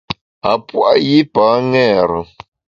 A 0.51 0.53
pua’ 0.67 0.89
yipa 1.07 1.43
ṅêre. 1.73 2.19